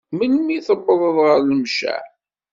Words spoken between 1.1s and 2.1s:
ɣer Lemceɛ?